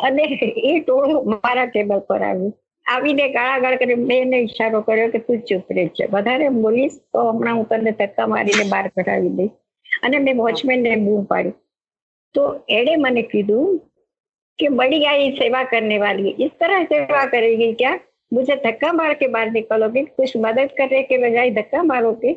[0.00, 0.22] અને
[0.64, 2.54] એ ટોળું મારા ટેબલ પર આવ્યું
[2.86, 7.58] આવીને ગાળાગાળ કરી મેં એને ઈશારો કર્યો કે તું ચૂપ છે વધારે બોલીશ તો હમણાં
[7.58, 11.56] હું તને ધક્કા મારીને બહાર કઢાવી દઈશ અને મેં વોચમેનને બૂમ પાડી
[12.34, 13.68] તો એણે મને કીધું
[14.58, 17.98] कि बड़ी आई सेवा करने वाली इस तरह सेवा करेगी क्या
[18.32, 22.30] मुझे धक्का मार के बाहर निकलोगे कुछ मदद करने के बजाय ધક્કા મારોગે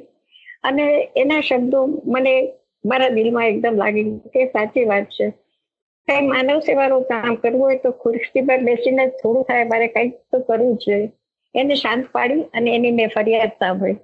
[0.64, 2.34] અને એના શબ્દો મને
[2.84, 5.28] મારા દિલમાં એકદમ લાગી ગયું કે સાચી વાત છે
[6.09, 10.41] કઈ માનવ સેવાનું કામ કરવું હોય તો ખુરશી પર બેસીને થોડું થાય, મારે કંઈક તો
[10.41, 11.13] કરવું જ જોઈએ.
[11.55, 13.99] એને શાંત પાડી અને એની મેં ફરિયાદ સાંભળી.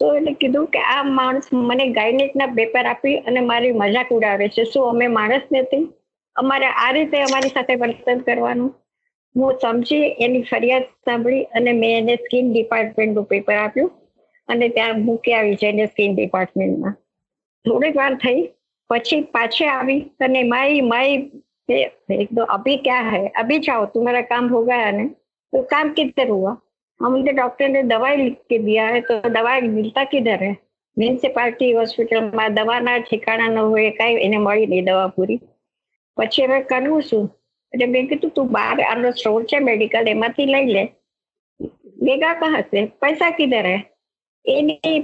[0.00, 4.64] તો એને કીધું કે આ માણસ મને ગાયનેકના પેપર આપી અને મારી મજાક ઉડાવે છે.
[4.64, 5.84] શું અમે માણસ નથી?
[6.36, 8.70] અમારે આ રીતે અમારી સાથે વર્તન કરવાનું?
[9.34, 13.90] હું સમજી એની ફરિયાદ સાંભળી અને મેં એને સ્કિન ડિપાર્ટમેન્ટનું પેપર આપ્યું
[14.48, 16.94] અને ત્યાં મૂકી આવી છે એને સ્કિન ડિપાર્ટમેન્ટમાં.
[17.64, 18.40] થોડીક વાર થઈ
[18.90, 21.16] પછી पाछे આવી અને માય માય
[22.10, 23.24] એક તો અભી ક્યાં હૈ?
[23.34, 25.04] અભી જાઓ तुम्हारा काम हो गया ને?
[25.52, 26.54] तो काम किधर हुआ
[27.00, 30.54] हमने डॉक्टर ने दवाई लिख के दिया है तो दवाई मिलता किधर है
[30.96, 35.40] મ્યુનિસિપાલિટી હોસ્પિટલમાં દવાના ઠેકાણા ન હોય, કાંઈ એને મળી નહીં દવા પૂરી.
[36.16, 37.26] પછી હવે કરવું શું?
[37.72, 40.82] એટલે મેં કીધું, તું બહાર આનો સ્ટોર છે મેડિકલ એમાંથી લઈ લે.
[42.00, 43.78] ભેગા છે, પૈસા કિધર હે?
[44.44, 44.98] એની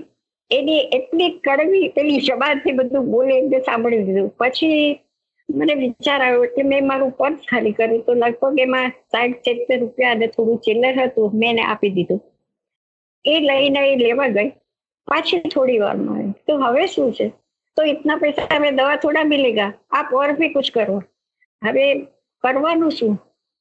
[0.51, 5.01] એની એટલી કડવી પેલી જબાનથી બધું બોલે એટલે સાંભળી દીધું પછી
[5.49, 10.11] મને વિચાર આવ્યો એટલે મેં મારું પર્સ ખાલી કર્યું તો લગભગ એમાં સાઠ સિત્તેર રૂપિયા
[10.11, 12.21] અને થોડું ચિલ્લર હતું, મેં એને આપી દીધું.
[13.25, 14.51] એ લઈને એ લેવા ગઈ.
[15.09, 17.29] પાછી થોડી વારમાં તો હવે શું છે?
[17.77, 21.03] તો ઇતના પૈસા મેં દવા થોડા મિલેગા આપ ઓર ભી કુછ કરો.
[21.63, 21.85] હવે
[22.45, 23.19] કરવાનું શું?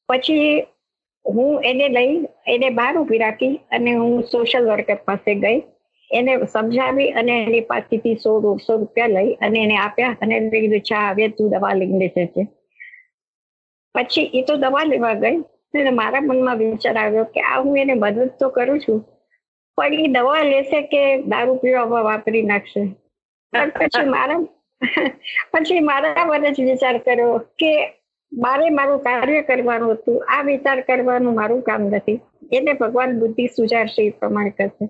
[0.10, 0.60] પછી
[1.26, 2.16] હું એને લઈ,
[2.48, 5.60] એને બહાર ઊભી રાખી અને હું સોશિયલ વર્કર પાસે ગઈ.
[6.14, 10.84] એને સમજાવી અને એની પાસેથી સો દોઢસો રૂપિયા લઈ અને એને આપ્યા અને એને કીધું,
[10.90, 12.44] ચા હવે તું દવા લઈને લેશે
[13.96, 15.38] પછી એ તો દવા લેવા ગઈ
[15.80, 19.00] અને મારા મનમાં વિચાર આવ્યો કે આ હું એને મદદ તો કરું છું,
[19.78, 22.82] પણ એ દવા લેશે કે દારૂ પીવા વાપરી નાખશે?
[23.54, 24.40] પછી મારા
[25.52, 27.72] પછી મારા મને જ વિચાર કર્યો કે
[28.32, 32.20] મારે મારું કાર્ય કરવાનું હતું, આ વિચાર કરવાનું મારું કામ નથી.
[32.52, 34.86] એને ભગવાન બુદ્ધિ સુજારશે એ પ્રમાણે કરશે.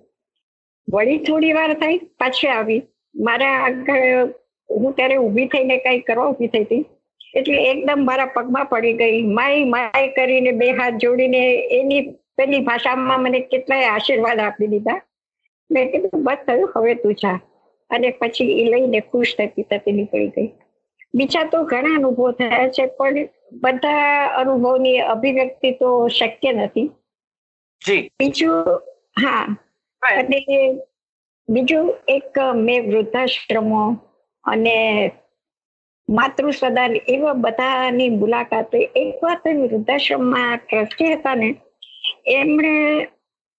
[0.87, 2.81] વળી થોડી વાર થઈ પાછી આવી.
[3.15, 4.33] મારા આગળ
[4.69, 6.83] હું ત્યારે ઊભી થઈને કઈ કરવા ઊભી થઈ હતી.
[7.33, 9.21] એટલે એકદમ મારા પગમાં પડી ગઈ.
[9.37, 11.41] માય માય કરીને બે હાથ જોડીને
[11.79, 12.01] એની
[12.37, 14.99] પેલી ભાષામાં મને કેટલાય આશીર્વાદ આપી દીધા.
[15.69, 17.37] મેં કીધું બસ થયું હવે તું જા.
[17.89, 20.49] અને પછી એ લઈને ખુશ થતી થતી નીકળી ગઈ.
[21.13, 23.27] બીજા તો ઘણા અનુભવ થયા છે પણ
[23.63, 26.87] બધા અનુભવની અભિવ્યક્તિ તો શક્ય નથી.
[28.19, 28.81] બીજું
[29.17, 29.45] હા.
[30.03, 30.39] અને
[31.49, 33.81] બીજું એક મેં વૃદ્ધાશ્રમો
[34.43, 34.77] અને
[36.07, 41.49] માતૃ સદન એવા બધાની મુલાકાત એક વાત વૃદ્ધાશ્રમમાં ટ્રસ્ટી હતા ને,
[42.27, 42.73] એમણે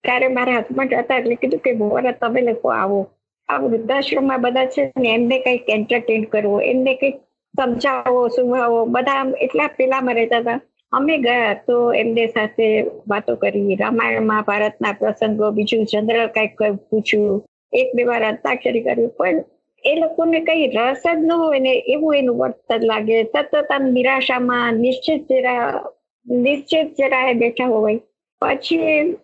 [0.04, 3.00] ત્યારે મારા હસબન્ડ હતા એટલે કીધું કે બોરા તમે લોકો આવો.
[3.48, 7.16] આ વૃદ્ધાશ્રમમાં બધા છે ને, એમને કંઈક એન્ટરટેન કરવો, એમને કંઈક
[7.54, 10.60] સમજાવો સુભાવો બધા એટલા પેલામાં રહેતા હતા.
[10.94, 12.68] અમે ગયા તો એમને સાથે
[13.08, 19.12] વાતો કરી, રામાયણ, મહાભારતના પ્રસંગો, બીજું જનરલ કંઈક પૂછ્યું, એક બે વાર અંતાક્ષરી કર્યું.
[19.18, 19.44] પણ
[19.84, 23.24] એ લોકોને કઈ રસ જ ન હોય ને એવું એનું વર્તન લાગે.
[23.24, 25.84] સતત નિરાશામાં નિશ્ચિત જરા
[26.26, 28.00] નિશ્ચિત જરા બેઠા હોય.
[28.42, 29.16] પછી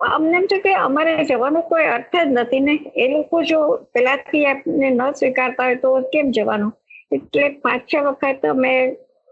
[0.00, 2.74] અમને એમ છે કે અમારે જવાનો કોઈ અર્થ જ નથી ને.
[2.96, 3.60] એ લોકો જો
[3.94, 6.72] પેલાથી આપને ન સ્વીકારતા હોય તો કેમ જવાનું?
[7.12, 8.74] એટલે પાંચ છ વખત અમે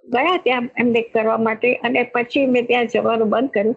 [0.05, 3.75] ગયા ત્યાં એમને કરવા માટે અને પછી મેં ત્યાં જવાનું બંધ કર્યું.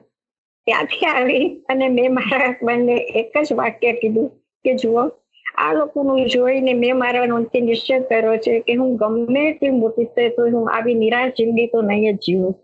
[0.67, 4.29] ત્યાંથી આવી અને મેં મારા હસબન્ડને એક જ વાક્ય કીધું
[4.65, 5.11] કે જુઓ
[5.57, 10.29] આ લોકોનું જોઈને મેં મારા નોંધથી નિશ્ચય કર્યો છે કે હું ગમે તે મોટી થાય
[10.29, 12.55] તો હું આવી નિરાશ જિંદગી તો નહીં જ જીવું.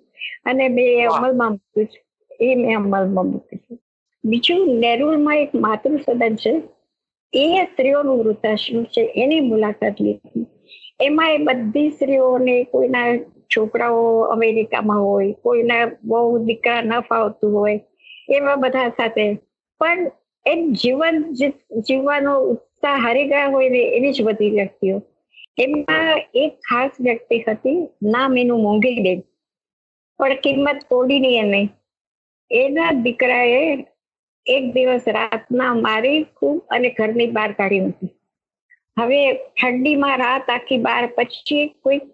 [0.46, 2.04] અને મેં એ અમલમાં મૂક્યું છે.
[2.46, 3.80] એ મેં અમલમાં મૂક્યું છે.
[4.26, 6.62] બીજું નેરુલમાં એક માતૃ સદન છે.
[7.34, 9.14] એ સ્ત્રીઓનું વૃદ્ધાશ્રમ છે.
[9.16, 10.46] એની મુલાકાત લીધી.
[11.02, 13.18] એમાં એ બધી સ્ત્રીઓને કોઈના
[13.52, 14.02] છોકરાઓ
[14.34, 17.80] અમેરિકામાં હોય, કોઈના બહુ દીકરા ન ફાવતું હોય,
[18.30, 19.26] એવા બધા સાથે.
[19.82, 20.00] પણ
[20.46, 21.18] એ જીવન
[21.88, 25.02] જીવવાનો ઉત્સાહ હારી ગયા હોય ને એવી જ બધી વ્યક્તિઓ.
[25.58, 27.80] એમાં એક ખાસ વ્યક્તિ હતી,
[28.14, 29.22] નામ એનું મોંઘી બેન
[30.20, 31.70] પણ કિંમત તોડી નહીં નહીં
[32.52, 33.62] એના દીકરાએ
[34.46, 38.12] એક દિવસ રાતના મારી ખૂબ અને ઘરની બહાર કાઢી હતી
[38.98, 39.20] હવે
[39.58, 42.06] ઠંડીમાં રાત આખી બાર પછી કોઈક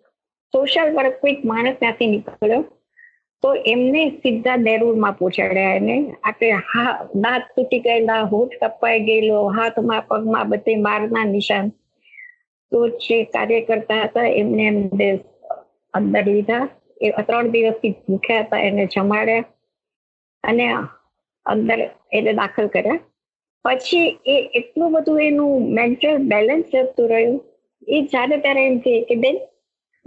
[0.58, 2.62] સોશિયલ વર્ક કોઈક માણસ ત્યાંથી નીકળ્યો,
[3.43, 5.96] તો એમને સીધા દેરૂરમાં પહોંચાડ્યા એને.
[6.30, 6.93] આપણે હા,
[7.24, 11.67] દાંત તૂટી ગયેલા, હોઠ કપાઈ ગયેલો, હાથમાં, પગમાં બધે મારના નિશાન.
[12.72, 15.10] તો જે કાર્ય કરતા હતા એમને એમને
[15.93, 16.63] અંદર લીધા.
[17.02, 19.46] એ ત્રણ દિવસથી ભૂખ્યા હતા, એને જમાડ્યા
[20.43, 20.65] અને
[21.46, 21.80] અંદર
[22.17, 23.04] એને દાખલ કર્યા.
[23.65, 27.38] પછી એ એટલું બધું એનું મેન્ટલ બેલેન્સ જતું રહ્યું.
[27.88, 29.39] એ જ્યારે ત્યારે એમ કે બેન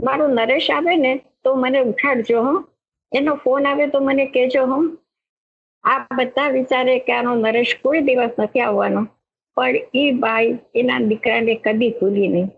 [0.05, 2.65] મારું નરેશ આવે ને તો મને ઉઠાડજો હો.
[3.15, 4.83] એનો ફોન આવે તો મને કહેજો હો.
[5.85, 9.07] આ બધા વિચારે કે આનો નરેશ કોઈ દિવસ નથી આવવાનો.
[9.55, 12.51] પણ એ ભાઈ એના દીકરાને કદી ભૂલી નહીં.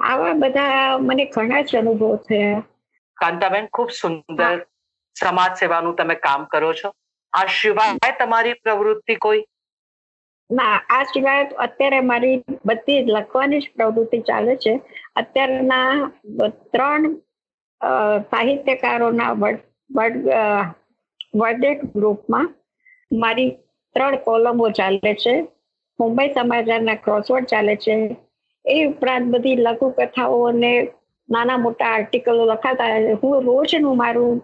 [0.00, 2.64] આવા બધા મને ઘણા જ અનુભવ થયા.
[3.14, 4.66] કાંતાબેન ખૂબ સુંદર
[5.20, 6.92] સમાજ સેવાનું તમે કામ કરો છો.
[7.32, 9.44] આ સિવાય તમારી પ્રવૃત્તિ કોઈ?
[10.58, 12.36] ના, આ સિવાય અત્યારે મારી
[12.68, 14.72] બધી લખવાની જ પ્રવૃત્તિ ચાલે છે.
[15.20, 15.90] અત્યારના
[16.72, 17.04] ત્રણ
[18.32, 19.32] સાહિત્યકારોના
[21.40, 22.48] વર્ડેટ ગ્રુપમાં
[23.22, 23.50] મારી
[23.96, 25.34] ત્રણ કોલમો ચાલે છે.
[25.98, 27.94] મુંબઈ સમાચારના ક્રોસવર્ડ ચાલે છે.
[28.64, 30.72] એ ઉપરાંત બધી લઘુકથાઓ અને
[31.28, 34.42] નાના મોટા આર્ટિકલો લખાતા હું રોજનું મારું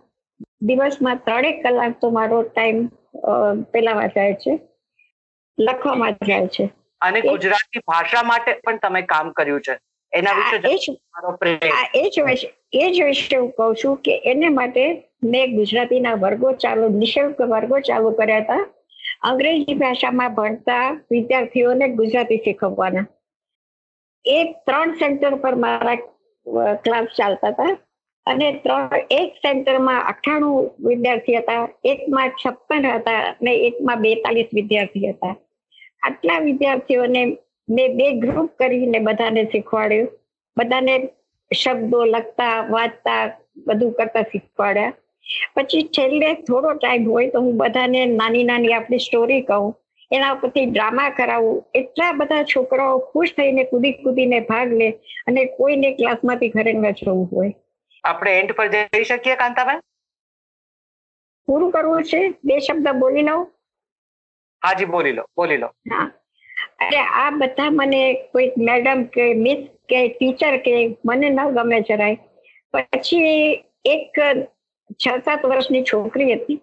[0.68, 2.78] દિવસમાં ત્રણેક કલાક તો મારો ટાઈમ
[3.72, 4.52] પેલામાં જાય છે.
[5.58, 6.70] લખવામાં જાય છે.
[7.00, 9.78] અને ગુજરાતી ભાષા માટે પણ તમે કામ કર્યું છે.
[10.12, 10.56] એના વિશે
[11.94, 14.82] એ જ વિશે એ જ વિશે હું કહું છું કે એને માટે
[15.24, 18.66] મેં ગુજરાતીના વર્ગો ચાલુ નિઃશુલ્ક વર્ગો ચાલુ કર્યા હતા.
[19.22, 23.06] અંગ્રેજી ભાષામાં ભણતા વિદ્યાર્થીઓને ગુજરાતી શીખવવાના.
[24.24, 25.98] એ ત્રણ સેન્ટર પર મારા
[26.84, 27.76] ક્લાસ ચાલતા હતા.
[28.26, 35.34] અને ત્રણ એક સેન્ટરમાં અઠ્ઠાણું વિદ્યાર્થી હતા એકમાં છપ્પન હતા અને એકમાં બેતાલીસ વિદ્યાર્થી હતા.
[36.02, 37.24] આટલા વિદ્યાર્થીઓને
[37.70, 40.08] મેં બે ગ્રુપ કરીને બધાને શીખવાડ્યું.
[40.58, 41.08] બધાને
[41.64, 44.92] શબ્દો લખતા વાંચતા બધું કરતા શીખવાડ્યા.
[45.54, 49.76] પછી છેલ્લે થોડો ટાઈમ હોય તો હું બધાને નાની નાની આપણી સ્ટોરી કહું.
[50.12, 51.66] એના ઉપરથી ડ્રામા કરાવું.
[51.74, 54.90] એટલા બધા છોકરાઓ ખુશ થઈને કૂદી કૂદીને ભાગ લે
[55.26, 57.54] અને કોઈને ક્લાસમાંથી ઘરે ન જવું હોય.
[58.04, 59.80] આપણે એન્ડ પર જઈ શકીએ કાંતાબેન?
[61.46, 62.34] પૂરું કરવું છે.
[62.44, 63.52] બે શબ્દ બોલી લઉં.
[64.64, 65.66] હાજી, બોલી લો બોલી લો.
[66.80, 72.18] અરે, આ બધા મને કોઈ મેડમ કે મિસ કે ટીચર કે, મને ન ગમે જરાય.
[72.72, 73.18] પછી
[73.84, 74.12] એક
[74.92, 76.60] છ સાત વર્ષની છોકરી હતી.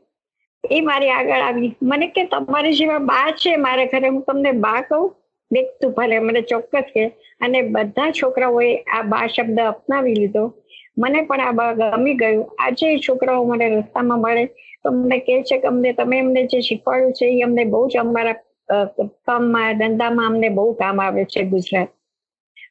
[0.71, 1.75] એ મારી આગળ આવી.
[1.81, 4.08] મને કે, તમારી જેવા બા છે મારે ઘરે.
[4.08, 5.15] હું તમને બા કહું?
[5.51, 7.08] દેખતું ભલે, મને ચોક્કસ કે.
[7.41, 10.53] અને બધા છોકરાઓએ આ બા શબ્દ અપનાવી લીધો.
[10.97, 12.55] મને પણ આ બા ગમી ગયું.
[12.60, 14.49] આજે છોકરાઓ મને રસ્તામાં મળે.
[14.86, 18.02] તો અમને કહે છે કે અમને તમે એમને જે શીખવાડ્યું છે એ અમને બહુ જ
[18.04, 18.38] અમારા
[19.26, 21.89] કામમાં, ધંધામાં અમને બહુ કામ આવે છે ગુજરાત.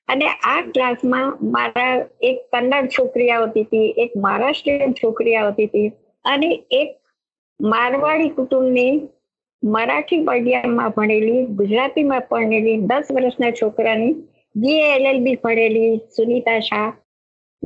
[0.08, 1.92] અને આ ક્લાસમાં મારા
[2.28, 5.88] એક કન્નડ છોકરી આવતી હતી, એક મહારાષ્ટ્રીયન છોકરી આવતી હતી
[6.24, 6.50] અને
[6.80, 6.90] એક
[7.60, 8.92] મારવાડી કુટુંબની
[9.62, 14.14] મરાઠી મીડિયમમાં ભણેલી, ગુજરાતીમાં ભણેલી દસ વર્ષના છોકરાની
[14.54, 16.90] જે એલએલબી ભણેલી સુનિતા શાહ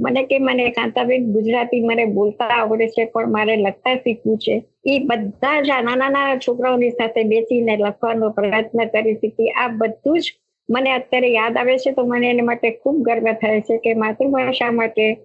[0.03, 4.65] મને કે મને કાંતાબેન ગુજરાતી મને બોલતા આવડે છે, પણ મારે લખતા શીખવું છે.
[4.87, 9.51] એ બધા જ નાના નાના છોકરાઓની સાથે બેસીને લખવાનો પ્રયત્ન કરી શીખી.
[9.51, 10.35] આ બધું જ
[10.71, 14.71] મને અત્યારે યાદ આવે છે, તો મને એને માટે ખૂબ ગર્વ થાય છે કે માતૃભાષા
[14.71, 15.17] માટે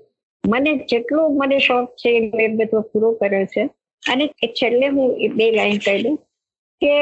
[0.43, 2.09] મને જેટલો મને શોખ છે,
[2.39, 3.69] એ બધો પૂરો કર્યો છે.
[4.03, 6.15] અને છેલ્લે હું બે લાઈન કહી
[6.81, 6.93] કે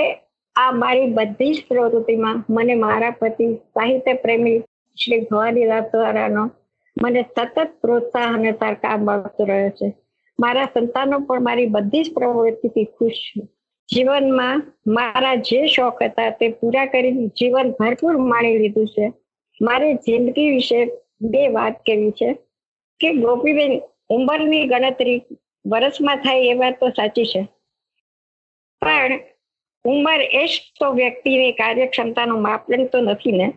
[0.55, 4.57] આ મારી બધી જ પ્રવૃત્તિમાં મને મારા પતિ સાહિત્ય પ્રેમી
[4.97, 6.43] શ્રી ભવાનીદાસ દ્વારાનો
[7.03, 9.93] મને સતત પ્રોત્સાહન અને સરકાર મળતો રહ્યો છે.
[10.39, 13.41] મારા સંતાનો પણ મારી બધી જ પ્રવૃત્તિથી ખુશ છે.
[13.93, 19.13] જીવનમાં મારા જે શોખ હતા તે પૂરા કરી જીવન ભરપૂર માણી લીધું છે.
[19.61, 20.85] મારે જિંદગી વિશે
[21.21, 22.33] બે વાત કરવી છે
[22.99, 25.21] કે ગોપીબેન ઉંમરની ગણતરી
[25.67, 27.47] વર્ષમાં થાય એ વાત તો સાચી છે.
[28.81, 29.19] પણ
[29.85, 33.53] ઉંમર એ જ તો વ્યક્તિની કાર્યક્ષમતાનું માપદંડ તો નથી ને.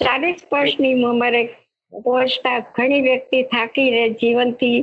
[0.00, 1.48] ચાલીસ વર્ષની ઉંમરે
[1.92, 4.78] પહોંચતા ઘણી વ્યક્તિ થાકીને જીવનથી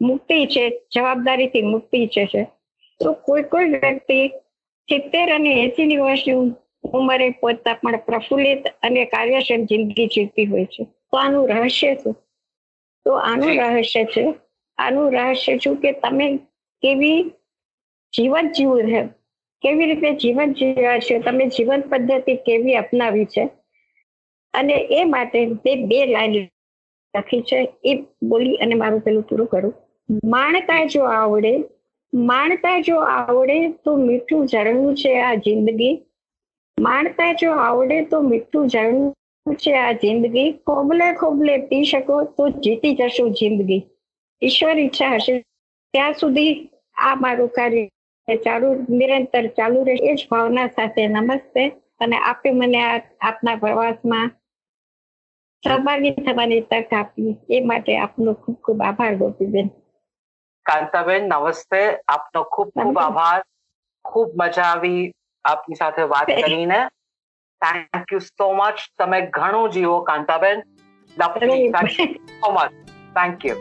[0.00, 2.44] મુક્તિ છે જવાબદારીથી મુક્તિ છે
[3.00, 4.28] તો કોઈ કોઈ વ્યક્તિ
[4.88, 6.52] સિત્તેર અને એસી ની વર્ષની
[6.92, 10.84] ઉંમરે પહોંચતા પણ પ્રફુલ્લિત અને કાર્યક્ષમ જિંદગી જીવતી હોય છે.
[10.84, 12.14] તો આનું રહસ્ય શું?
[13.06, 14.34] તો આનું રહસ્ય છે
[14.78, 16.36] આનું રહસ્ય શું કે તમે
[16.82, 17.22] કેવી
[18.12, 19.02] જીવન જીવું છે?
[19.62, 21.18] કેવી રીતે જીવન જીવ્યા છે?
[21.18, 23.48] તમે જીવન પદ્ધતિ કેવી અપનાવી છે?
[24.54, 26.48] અને એ માટે બે બે લાઈન
[27.16, 27.74] લખી છે.
[27.84, 29.74] એ બોલી અને મારું પેલું પૂરું કરું.
[30.24, 31.64] માણતા જો આવડે,
[32.14, 36.02] માણતા જો આવડે તો મીઠું ઝરણું છે આ જિંદગી.
[36.80, 40.52] માણતા જો આવડે તો મીઠું ઝરણું છે આ જિંદગી.
[40.52, 43.82] ખોબલે ખોબલે પી શકો તો જીતી જશો જિંદગી.
[44.42, 45.38] ઈશ્વર ઈચ્છા હશે.
[45.92, 49.94] ત્યાં સુધી આ મારું કાર્ય ચાલુ, નિરંતર ચાલુ રહે.
[49.94, 51.68] એ જ ભાવના સાથે નમસ્તે
[52.00, 52.80] અને આપે મને
[53.20, 54.30] આપના પ્રવાસમાં
[55.64, 57.36] સહભાગી થવાની તક આપી.
[57.50, 59.68] એ માટે આપનો ખૂબ ખૂબ આભાર ગોપીબેન.
[60.66, 61.96] કાંતાબેન નમસ્તે.
[62.08, 63.44] આપનો ખૂબ ખૂબ આભાર.
[64.04, 65.12] ખૂબ મજા આવી
[65.44, 66.88] આપની સાથે વાત કરીને.
[67.62, 70.60] થેન્ક યુ સો મચ તમે ઘણું જીવો Kantaben.
[71.10, 72.70] So much
[73.16, 73.56] thank you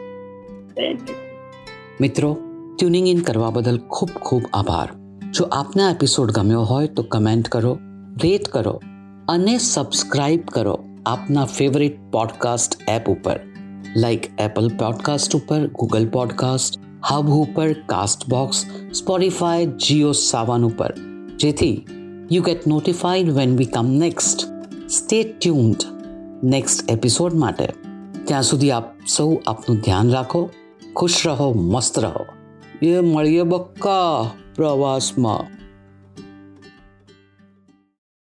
[2.01, 2.37] મિત્રો
[2.77, 4.89] ટ્યુનિંગ ઇન કરવા બદલ ખૂબ ખૂબ આભાર.
[5.31, 7.79] જો આપને એપિસોડ ગમ્યો હોય તો કમેન્ટ કરો
[8.23, 8.81] રેટ કરો
[9.29, 10.90] અને સબસ્ક્રાઇબ કરો.
[11.05, 13.37] આપના ફેવરિટ પોડકાસ્ટ એપ ઉપર
[13.95, 16.77] લાઈક એપલ પોડકાસ્ટ ઉપર ગૂગલ પોડકાસ્ટ
[17.09, 18.59] હબ ઉપર cast box
[18.91, 20.91] Spotify Jio Saavn ઉપર
[21.37, 21.77] જેથી
[22.31, 24.45] you get notified when we come next
[24.87, 25.87] stay tuned
[26.43, 27.71] next episode માટે
[28.27, 30.43] ત્યાં સુધી આપ સૌ આપનું ધ્યાન રાખો
[30.95, 32.25] ખુશ રહો મસ્ત રહો
[32.81, 35.49] એ મળીએ બક્કા પ્રવાસમાં